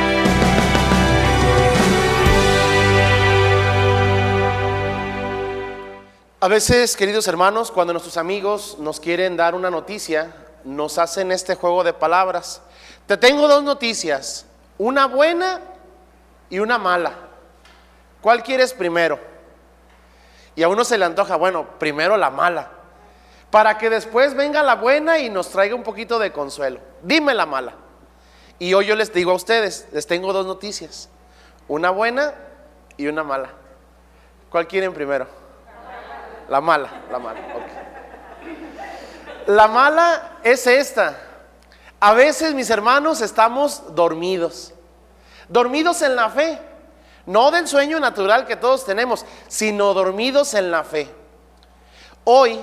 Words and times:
A 6.41 6.49
veces, 6.49 6.97
queridos 6.97 7.29
hermanos, 7.29 7.71
cuando 7.71 7.93
nuestros 7.93 8.17
amigos 8.17 8.79
nos 8.79 9.01
quieren 9.01 9.37
dar 9.37 9.55
una 9.55 9.71
noticia, 9.71 10.35
nos 10.65 10.97
hacen 10.97 11.31
este 11.31 11.57
juego 11.57 11.85
de 11.85 11.93
palabras. 11.93 12.63
Te 13.07 13.19
tengo 13.19 13.47
dos 13.47 13.63
noticias, 13.63 14.47
una 14.79 15.05
buena 15.09 15.61
y 16.49 16.59
una 16.61 16.79
mala. 16.79 17.13
¿Cuál 18.23 18.43
quieres 18.43 18.73
primero? 18.73 19.21
Y 20.57 20.63
a 20.63 20.71
uno 20.71 20.85
se 20.85 20.97
le 20.97 21.05
antoja, 21.05 21.37
bueno, 21.37 21.67
primero 21.79 22.17
la 22.17 22.31
mala 22.31 22.78
para 23.51 23.79
que 23.79 23.91
después 23.91 24.35
venga 24.35 24.63
la 24.63 24.75
buena 24.75 25.19
y 25.19 25.31
nos 25.31 25.49
traiga 25.51 25.75
un 25.75 25.83
poquito 25.83 26.19
de 26.19 26.33
consuelo. 26.33 26.81
Dime 27.03 27.35
la 27.35 27.47
mala. 27.47 27.75
Y 28.59 28.75
hoy 28.75 28.87
yo 28.87 28.97
les 28.97 29.13
digo 29.13 29.31
a 29.31 29.35
ustedes, 29.35 29.87
les 29.93 30.07
tengo 30.07 30.33
dos 30.33 30.45
noticias, 30.45 31.09
una 31.69 31.91
buena 31.91 32.35
y 32.97 33.07
una 33.07 33.23
mala. 33.23 33.51
¿Cuál 34.51 34.67
quieren 34.67 34.93
primero? 34.93 35.27
La 36.49 36.61
mala, 36.61 36.91
la 37.11 37.19
mala. 37.19 37.41
La 39.47 39.69
mala 39.69 40.39
es 40.43 40.67
esta. 40.67 41.19
A 42.01 42.13
veces, 42.13 42.55
mis 42.55 42.71
hermanos, 42.71 43.21
estamos 43.21 43.95
dormidos. 43.95 44.75
Dormidos 45.49 46.03
en 46.03 46.17
la 46.17 46.29
fe. 46.31 46.59
No 47.27 47.51
del 47.51 47.69
sueño 47.69 48.01
natural 48.01 48.47
que 48.47 48.57
todos 48.57 48.85
tenemos, 48.85 49.25
sino 49.49 49.93
dormidos 49.95 50.55
en 50.55 50.71
la 50.71 50.85
fe. 50.85 51.11
Hoy 52.25 52.59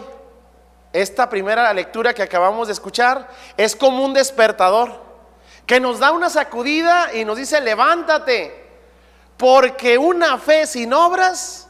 esta 0.95 1.27
primera 1.27 1.73
lectura 1.73 2.13
que 2.13 2.23
acabamos 2.23 2.67
de 2.67 2.73
escuchar 2.73 3.27
es 3.58 3.76
como 3.76 4.05
un 4.05 4.13
despertador 4.13 5.04
que 5.65 5.82
nos 5.82 5.99
da 5.99 6.12
una 6.12 6.29
sacudida 6.29 7.13
y 7.13 7.26
nos 7.26 7.35
dice, 7.35 7.60
levántate, 7.60 8.65
porque 9.35 9.98
una 9.98 10.37
fe 10.37 10.65
sin 10.65 10.93
obras 10.93 11.68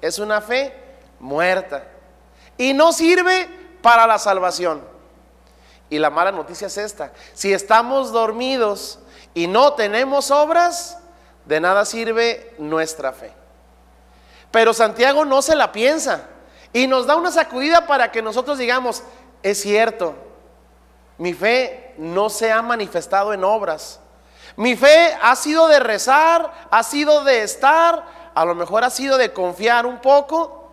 es 0.00 0.18
una 0.18 0.40
fe 0.40 0.74
muerta 1.20 1.84
y 2.56 2.72
no 2.72 2.94
sirve 2.94 3.50
para 3.82 4.06
la 4.06 4.18
salvación. 4.18 4.82
Y 5.90 5.98
la 5.98 6.08
mala 6.08 6.32
noticia 6.32 6.68
es 6.68 6.78
esta, 6.78 7.12
si 7.34 7.52
estamos 7.52 8.12
dormidos 8.12 8.98
y 9.34 9.46
no 9.46 9.74
tenemos 9.74 10.30
obras, 10.30 10.96
de 11.44 11.60
nada 11.60 11.84
sirve 11.84 12.54
nuestra 12.58 13.12
fe. 13.12 13.30
Pero 14.50 14.72
Santiago 14.72 15.26
no 15.26 15.42
se 15.42 15.54
la 15.54 15.70
piensa. 15.70 16.28
Y 16.74 16.88
nos 16.88 17.06
da 17.06 17.14
una 17.14 17.30
sacudida 17.30 17.86
para 17.86 18.10
que 18.10 18.20
nosotros 18.20 18.58
digamos, 18.58 19.04
es 19.44 19.62
cierto, 19.62 20.16
mi 21.18 21.32
fe 21.32 21.94
no 21.98 22.28
se 22.28 22.50
ha 22.50 22.60
manifestado 22.62 23.32
en 23.32 23.44
obras. 23.44 24.00
Mi 24.56 24.74
fe 24.74 25.16
ha 25.22 25.36
sido 25.36 25.68
de 25.68 25.78
rezar, 25.78 26.52
ha 26.72 26.82
sido 26.82 27.22
de 27.22 27.44
estar, 27.44 28.04
a 28.34 28.44
lo 28.44 28.56
mejor 28.56 28.82
ha 28.82 28.90
sido 28.90 29.16
de 29.16 29.32
confiar 29.32 29.86
un 29.86 30.00
poco, 30.00 30.68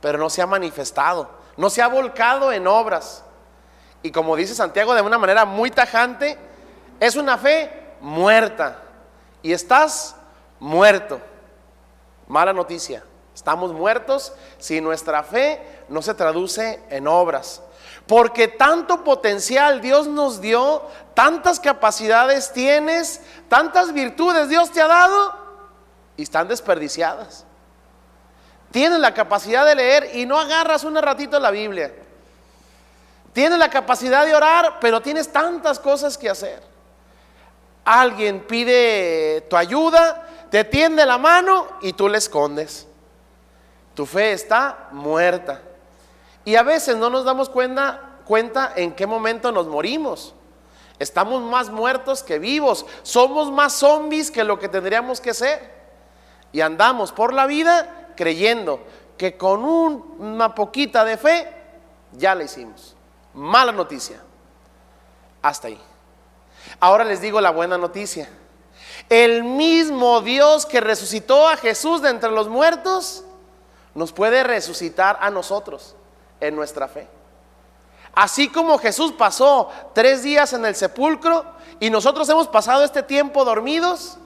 pero 0.00 0.18
no 0.18 0.30
se 0.30 0.40
ha 0.40 0.46
manifestado, 0.46 1.28
no 1.56 1.68
se 1.68 1.82
ha 1.82 1.88
volcado 1.88 2.52
en 2.52 2.68
obras. 2.68 3.24
Y 4.04 4.12
como 4.12 4.36
dice 4.36 4.54
Santiago 4.54 4.94
de 4.94 5.02
una 5.02 5.18
manera 5.18 5.44
muy 5.44 5.72
tajante, 5.72 6.38
es 7.00 7.16
una 7.16 7.36
fe 7.36 7.88
muerta. 8.00 8.82
Y 9.42 9.52
estás 9.52 10.14
muerto. 10.60 11.20
Mala 12.28 12.52
noticia. 12.52 13.02
Estamos 13.34 13.72
muertos 13.72 14.32
si 14.58 14.80
nuestra 14.80 15.22
fe 15.22 15.60
no 15.88 16.02
se 16.02 16.14
traduce 16.14 16.82
en 16.90 17.06
obras. 17.06 17.62
Porque 18.06 18.48
tanto 18.48 19.04
potencial 19.04 19.80
Dios 19.80 20.06
nos 20.06 20.40
dio, 20.40 20.82
tantas 21.14 21.60
capacidades 21.60 22.52
tienes, 22.52 23.20
tantas 23.48 23.92
virtudes 23.92 24.48
Dios 24.48 24.70
te 24.72 24.80
ha 24.80 24.88
dado 24.88 25.34
y 26.16 26.22
están 26.22 26.48
desperdiciadas. 26.48 27.44
Tienes 28.70 28.98
la 28.98 29.14
capacidad 29.14 29.66
de 29.66 29.74
leer 29.74 30.10
y 30.14 30.26
no 30.26 30.38
agarras 30.38 30.84
un 30.84 30.96
ratito 30.96 31.38
la 31.38 31.50
Biblia. 31.50 31.92
Tienes 33.32 33.58
la 33.58 33.70
capacidad 33.70 34.26
de 34.26 34.34
orar, 34.34 34.78
pero 34.80 35.00
tienes 35.00 35.30
tantas 35.30 35.78
cosas 35.78 36.18
que 36.18 36.28
hacer. 36.28 36.62
Alguien 37.84 38.46
pide 38.46 39.42
tu 39.42 39.56
ayuda, 39.56 40.26
te 40.50 40.64
tiende 40.64 41.06
la 41.06 41.18
mano 41.18 41.66
y 41.80 41.92
tú 41.92 42.08
le 42.08 42.18
escondes. 42.18 42.86
Tu 43.94 44.06
fe 44.06 44.32
está 44.32 44.88
muerta. 44.92 45.60
Y 46.44 46.56
a 46.56 46.62
veces 46.62 46.96
no 46.96 47.10
nos 47.10 47.24
damos 47.24 47.48
cuenta, 47.48 48.18
cuenta 48.24 48.72
en 48.76 48.94
qué 48.94 49.06
momento 49.06 49.52
nos 49.52 49.66
morimos. 49.66 50.34
Estamos 50.98 51.42
más 51.42 51.70
muertos 51.70 52.22
que 52.22 52.38
vivos. 52.38 52.86
Somos 53.02 53.50
más 53.50 53.72
zombies 53.72 54.30
que 54.30 54.44
lo 54.44 54.58
que 54.58 54.68
tendríamos 54.68 55.20
que 55.20 55.34
ser. 55.34 55.80
Y 56.52 56.60
andamos 56.60 57.12
por 57.12 57.32
la 57.32 57.46
vida 57.46 58.08
creyendo 58.16 58.80
que 59.16 59.36
con 59.36 59.64
una 59.64 60.54
poquita 60.54 61.04
de 61.04 61.16
fe 61.16 61.52
ya 62.12 62.34
la 62.34 62.44
hicimos. 62.44 62.96
Mala 63.34 63.72
noticia. 63.72 64.20
Hasta 65.42 65.68
ahí. 65.68 65.80
Ahora 66.78 67.04
les 67.04 67.20
digo 67.20 67.40
la 67.40 67.50
buena 67.50 67.78
noticia. 67.78 68.28
El 69.08 69.44
mismo 69.44 70.20
Dios 70.20 70.66
que 70.66 70.80
resucitó 70.80 71.48
a 71.48 71.56
Jesús 71.56 72.02
de 72.02 72.10
entre 72.10 72.30
los 72.30 72.48
muertos 72.48 73.24
nos 73.94 74.12
puede 74.12 74.42
resucitar 74.44 75.18
a 75.20 75.30
nosotros 75.30 75.96
en 76.40 76.56
nuestra 76.56 76.88
fe. 76.88 77.08
Así 78.12 78.48
como 78.48 78.78
Jesús 78.78 79.12
pasó 79.12 79.70
tres 79.94 80.22
días 80.22 80.52
en 80.52 80.64
el 80.64 80.74
sepulcro 80.74 81.44
y 81.78 81.90
nosotros 81.90 82.28
hemos 82.28 82.48
pasado 82.48 82.84
este 82.84 83.02
tiempo 83.02 83.44
dormidos, 83.44 84.18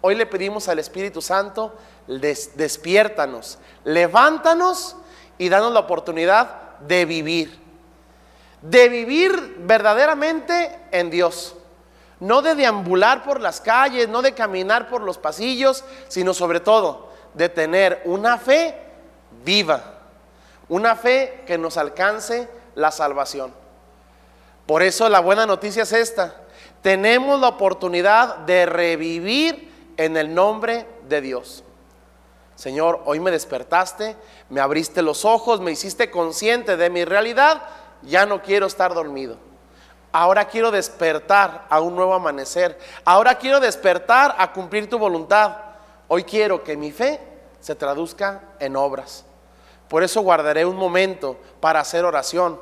hoy 0.00 0.14
le 0.14 0.26
pedimos 0.26 0.68
al 0.68 0.78
Espíritu 0.78 1.20
Santo, 1.20 1.74
despiértanos, 2.06 3.58
levántanos 3.84 4.96
y 5.36 5.48
danos 5.48 5.72
la 5.72 5.80
oportunidad 5.80 6.78
de 6.80 7.04
vivir. 7.04 7.68
De 8.62 8.88
vivir 8.88 9.56
verdaderamente 9.60 10.80
en 10.90 11.10
Dios. 11.10 11.54
No 12.20 12.42
de 12.42 12.56
deambular 12.56 13.22
por 13.22 13.40
las 13.40 13.60
calles, 13.60 14.08
no 14.08 14.22
de 14.22 14.34
caminar 14.34 14.88
por 14.88 15.02
los 15.02 15.18
pasillos, 15.18 15.84
sino 16.08 16.34
sobre 16.34 16.60
todo 16.60 17.10
de 17.34 17.48
tener 17.48 18.02
una 18.04 18.38
fe 18.38 18.87
viva, 19.44 19.82
una 20.68 20.96
fe 20.96 21.44
que 21.46 21.58
nos 21.58 21.76
alcance 21.76 22.48
la 22.74 22.90
salvación. 22.90 23.52
Por 24.66 24.82
eso 24.82 25.08
la 25.08 25.20
buena 25.20 25.46
noticia 25.46 25.84
es 25.84 25.92
esta. 25.92 26.34
Tenemos 26.82 27.40
la 27.40 27.48
oportunidad 27.48 28.36
de 28.38 28.66
revivir 28.66 29.72
en 29.96 30.16
el 30.16 30.34
nombre 30.34 30.86
de 31.08 31.20
Dios. 31.20 31.64
Señor, 32.54 33.02
hoy 33.06 33.20
me 33.20 33.30
despertaste, 33.30 34.16
me 34.50 34.60
abriste 34.60 35.00
los 35.00 35.24
ojos, 35.24 35.60
me 35.60 35.70
hiciste 35.70 36.10
consciente 36.10 36.76
de 36.76 36.90
mi 36.90 37.04
realidad, 37.04 37.62
ya 38.02 38.26
no 38.26 38.42
quiero 38.42 38.66
estar 38.66 38.94
dormido. 38.94 39.36
Ahora 40.12 40.46
quiero 40.46 40.70
despertar 40.70 41.66
a 41.68 41.80
un 41.80 41.94
nuevo 41.94 42.14
amanecer. 42.14 42.78
Ahora 43.04 43.36
quiero 43.36 43.60
despertar 43.60 44.34
a 44.38 44.52
cumplir 44.52 44.88
tu 44.88 44.98
voluntad. 44.98 45.56
Hoy 46.08 46.24
quiero 46.24 46.64
que 46.64 46.76
mi 46.76 46.90
fe 46.90 47.20
se 47.60 47.74
traduzca 47.74 48.42
en 48.60 48.76
obras. 48.76 49.24
Por 49.88 50.02
eso 50.02 50.20
guardaré 50.20 50.64
un 50.64 50.76
momento 50.76 51.36
para 51.60 51.80
hacer 51.80 52.04
oración. 52.04 52.60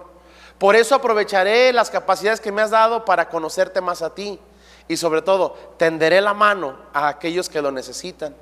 Por 0.58 0.76
eso 0.76 0.94
aprovecharé 0.94 1.72
las 1.72 1.90
capacidades 1.90 2.40
que 2.40 2.52
me 2.52 2.62
has 2.62 2.70
dado 2.70 3.04
para 3.04 3.28
conocerte 3.28 3.80
más 3.80 4.02
a 4.02 4.14
ti. 4.14 4.40
Y 4.88 4.96
sobre 4.96 5.22
todo, 5.22 5.54
tenderé 5.76 6.20
la 6.20 6.32
mano 6.32 6.78
a 6.92 7.08
aquellos 7.08 7.48
que 7.48 7.60
lo 7.60 7.72
necesitan. 7.72 8.34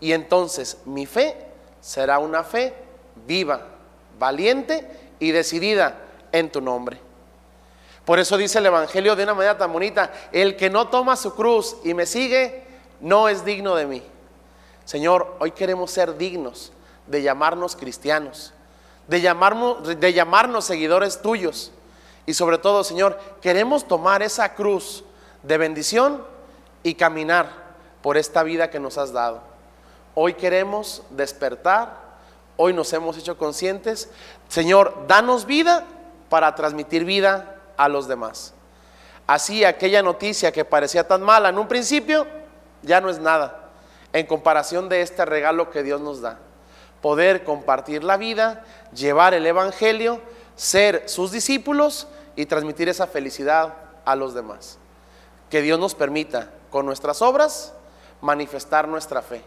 Y 0.00 0.12
entonces 0.12 0.78
mi 0.86 1.04
fe 1.06 1.36
será 1.80 2.18
una 2.18 2.42
fe 2.42 2.74
viva, 3.26 3.60
valiente 4.18 5.12
y 5.18 5.30
decidida 5.30 5.98
en 6.32 6.50
tu 6.50 6.60
nombre. 6.60 6.98
Por 8.04 8.18
eso 8.18 8.36
dice 8.38 8.58
el 8.58 8.66
Evangelio 8.66 9.14
de 9.14 9.24
una 9.24 9.34
manera 9.34 9.58
tan 9.58 9.72
bonita, 9.72 10.10
el 10.32 10.56
que 10.56 10.70
no 10.70 10.88
toma 10.88 11.16
su 11.16 11.34
cruz 11.34 11.76
y 11.84 11.92
me 11.92 12.06
sigue, 12.06 12.64
no 13.00 13.28
es 13.28 13.44
digno 13.44 13.76
de 13.76 13.86
mí. 13.86 14.02
Señor, 14.90 15.36
hoy 15.38 15.52
queremos 15.52 15.92
ser 15.92 16.16
dignos 16.16 16.72
de 17.06 17.22
llamarnos 17.22 17.76
cristianos, 17.76 18.52
de 19.06 19.20
llamarnos, 19.22 20.64
seguidores 20.64 21.22
tuyos. 21.22 21.70
Y 22.26 22.34
sobre 22.34 22.58
todo, 22.58 22.82
Señor, 22.82 23.16
queremos 23.40 23.86
tomar 23.86 24.20
esa 24.20 24.52
cruz 24.56 25.04
de 25.44 25.58
bendición 25.58 26.24
y 26.82 26.94
caminar 26.94 27.46
por 28.02 28.16
esta 28.16 28.42
vida 28.42 28.68
que 28.68 28.80
nos 28.80 28.98
has 28.98 29.12
dado. 29.12 29.42
Hoy 30.16 30.34
queremos 30.34 31.04
despertar, 31.10 31.96
hoy 32.56 32.72
nos 32.72 32.92
hemos 32.92 33.16
hecho 33.16 33.38
conscientes. 33.38 34.10
Señor, 34.48 35.04
danos 35.06 35.46
vida 35.46 35.84
para 36.28 36.56
transmitir 36.56 37.04
vida 37.04 37.60
a 37.76 37.88
los 37.88 38.08
demás. 38.08 38.54
Así 39.28 39.62
aquella 39.64 40.02
noticia 40.02 40.50
que 40.50 40.64
parecía 40.64 41.06
tan 41.06 41.22
mala 41.22 41.50
en 41.50 41.58
un 41.58 41.68
principio, 41.68 42.26
ya 42.82 43.00
no 43.00 43.08
es 43.08 43.20
nada 43.20 43.59
en 44.12 44.26
comparación 44.26 44.88
de 44.88 45.02
este 45.02 45.24
regalo 45.24 45.70
que 45.70 45.82
Dios 45.82 46.00
nos 46.00 46.20
da 46.20 46.38
poder 47.00 47.44
compartir 47.44 48.04
la 48.04 48.16
vida, 48.16 48.64
llevar 48.94 49.34
el 49.34 49.46
Evangelio, 49.46 50.20
ser 50.56 51.08
sus 51.08 51.32
discípulos 51.32 52.06
y 52.36 52.46
transmitir 52.46 52.88
esa 52.88 53.06
felicidad 53.06 53.74
a 54.04 54.16
los 54.16 54.34
demás. 54.34 54.78
Que 55.48 55.62
Dios 55.62 55.78
nos 55.78 55.94
permita 55.94 56.50
con 56.70 56.86
nuestras 56.86 57.22
obras 57.22 57.72
manifestar 58.20 58.86
nuestra 58.86 59.22
fe. 59.22 59.42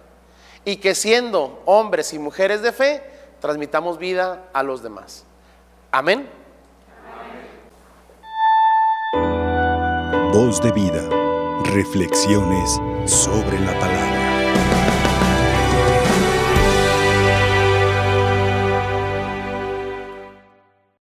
Y 0.66 0.78
que 0.78 0.96
siendo 0.96 1.62
hombres 1.66 2.14
y 2.14 2.20
mujeres 2.20 2.62
de 2.62 2.72
fe, 2.72 3.04
transmitamos 3.40 3.98
vida 3.98 4.46
a 4.54 4.64
los 4.64 4.82
demás. 4.82 5.26
Amén. 5.92 6.30
Voz 10.32 10.62
de 10.62 10.72
vida. 10.72 11.08
Reflexiones 11.66 12.80
sobre 13.06 13.60
la 13.60 13.80
palabra. 13.80 14.23
Bye. 14.54 15.03